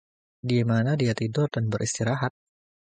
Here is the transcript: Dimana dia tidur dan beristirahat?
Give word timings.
Dimana 0.49 0.91
dia 1.01 1.13
tidur 1.19 1.45
dan 1.53 1.65
beristirahat? 1.71 2.31